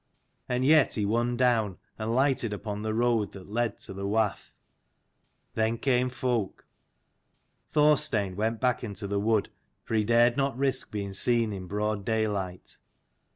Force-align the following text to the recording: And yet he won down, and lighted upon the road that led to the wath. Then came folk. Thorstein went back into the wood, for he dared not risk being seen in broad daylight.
And 0.49 0.65
yet 0.65 0.95
he 0.95 1.05
won 1.05 1.37
down, 1.37 1.77
and 1.99 2.15
lighted 2.15 2.53
upon 2.53 2.81
the 2.81 2.95
road 2.95 3.33
that 3.33 3.51
led 3.51 3.77
to 3.81 3.93
the 3.93 4.07
wath. 4.07 4.51
Then 5.53 5.77
came 5.77 6.09
folk. 6.09 6.65
Thorstein 7.71 8.35
went 8.35 8.59
back 8.59 8.83
into 8.83 9.05
the 9.05 9.19
wood, 9.19 9.51
for 9.83 9.93
he 9.93 10.03
dared 10.03 10.37
not 10.37 10.57
risk 10.57 10.91
being 10.91 11.13
seen 11.13 11.53
in 11.53 11.67
broad 11.67 12.03
daylight. 12.03 12.79